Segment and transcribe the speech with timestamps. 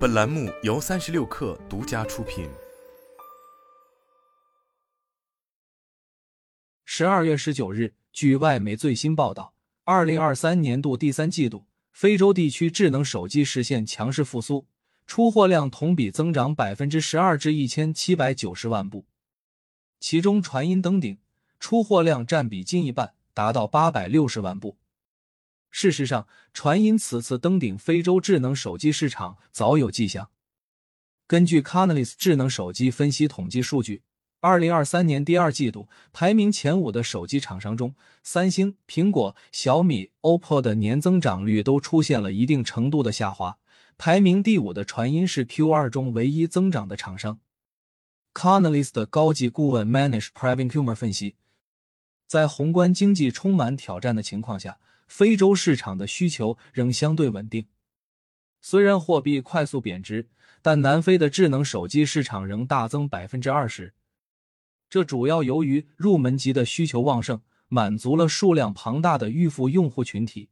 [0.00, 2.48] 本栏目由三十六氪独家出品。
[6.86, 9.52] 十二月十九日，据外媒最新报道，
[9.84, 14.66] 二零二三年度第三季度，非洲地区智能手机实现强势复苏，
[15.06, 19.04] 出货量同比增长百分之十二至一千七百九十万部，
[19.98, 21.18] 其中传音登顶，
[21.58, 24.78] 出货量占比近一半，达到八百六十万部。
[25.70, 30.30] 事实上，传音此次登顶非洲智能手机市场早有迹象。
[31.26, 34.02] 根据 Canalys 智能手机分析统计数据，
[34.40, 37.94] 二零二三年第二季度排名前五的手机厂商中，
[38.24, 43.58] 三星、苹果、小米、OPPO 的年增长率都出现了一定程度的下滑。
[43.96, 47.38] 排名第五的传音是 Q 二中唯一增长的厂商。
[48.34, 51.36] Canalys 的高级顾问 Manish Pravinkumar 分析，
[52.26, 54.78] 在宏观经济充满挑战的情况下。
[55.10, 57.66] 非洲市场的需求仍相对稳定，
[58.60, 60.28] 虽然货币快速贬值，
[60.62, 63.92] 但南非的智能手机市场仍大增百分之二十。
[64.88, 70.48] 这主要由于入门级的需求旺盛，满足了数量庞大的预付用户群体。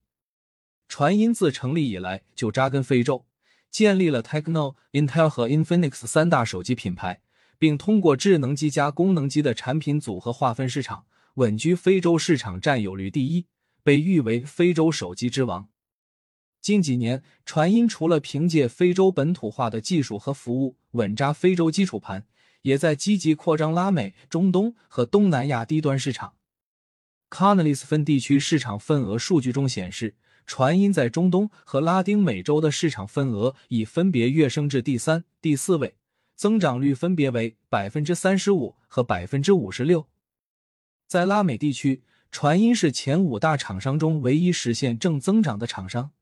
[0.89, 3.27] 传音自成立以来就扎根非洲，
[3.71, 7.23] 建立了 Techno、Intel 和 Infinix 三大手机品牌，
[7.61, 13.47] 并通过智能机加功能机的产品组合划分市场，稳居非洲市场占有率第一。
[13.89, 15.71] 被誉为非洲手机之王。
[16.61, 22.27] 近几年，传音除了凭借非洲本土化的技术和服务稳扎非洲基础盘，
[22.61, 26.35] 也在积极扩张拉美、中东和东南亚低端市场。
[27.31, 35.97] Canalys 分地区市场份额数据中显示，传音在中东和拉丁美洲的市场份额已分别跃升至第三、第四位，
[36.37, 40.07] 增长率分别为百分之三十五和百分之五十六。
[41.07, 42.03] 在拉美地区。
[42.31, 46.13] 传音是前五大厂商中唯一实现正增长的厂商。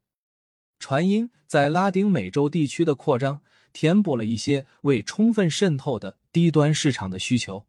[0.79, 7.67] 传音在拉丁美洲地区的扩张，填补了一些未充分渗透的低端市场的需求。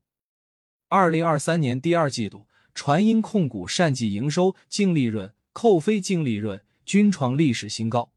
[0.90, 8.12] 二零二三年第二季度，传音控股单季营收、净利润、扣非净利润均创历史新高。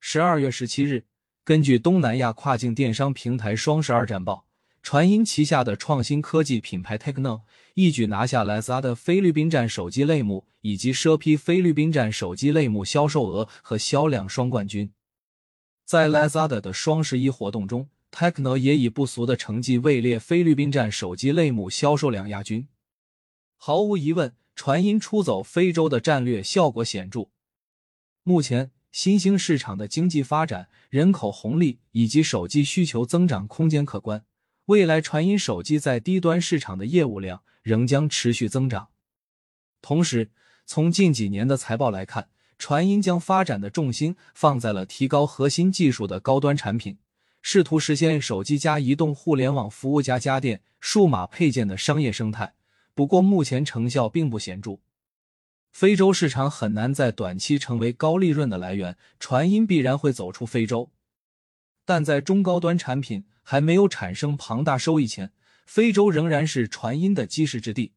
[0.00, 1.04] 十二月十七日，
[1.42, 4.46] 根据东南亚跨境电商平台双十二战报。
[4.84, 7.40] 传音旗下的创新科技品牌 Techno
[7.72, 14.92] 一举拿下 Lazada 菲律宾站手机类目以及奢批菲律宾站手机类目销售额和销量双冠军。
[15.86, 22.68] 在 Lazada 的双十一活动中，Techno 也以不俗的成绩位列菲律宾站手机类目销售量亚军。
[23.56, 27.30] 毫无疑问，传音出走非洲的战略效果显著。
[28.22, 34.22] 目前，新兴市场的经济发展、人口红利以及手机需求增长空间可观。
[34.66, 38.88] 未来传音手机在低端市场的业务量仍将持续增长。
[39.82, 40.30] 同时，
[40.64, 46.96] 从近几年的财报来看，传音将发展的重心放在了提高核心技术的高端产品，
[47.42, 52.54] 试图实现手机加移动互联网服务加家电、数码配件的商业生态。
[52.94, 54.78] 不过，目前成效并不显著。
[55.70, 60.90] 非洲市场很难在短期成为高利润的来源，传音必然会走出非洲。
[61.84, 65.32] 但在中高端产品还没有产生庞大收益前，
[65.66, 67.92] 非洲仍然是传音的基石之地。